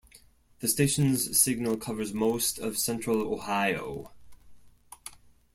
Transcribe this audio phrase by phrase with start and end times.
[0.61, 4.09] The station's signal covers most of central Ohio.